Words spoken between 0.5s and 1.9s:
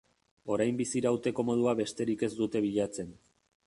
Orain bizirauteko modua